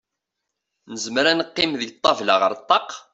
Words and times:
Nezmzer 0.91 1.25
ad 1.27 1.35
neqqim 1.37 1.71
deg 1.79 1.91
ṭabla 2.03 2.35
ar 2.45 2.53
ṭaq? 2.69 2.89